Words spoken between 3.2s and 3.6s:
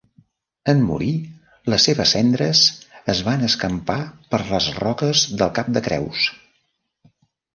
van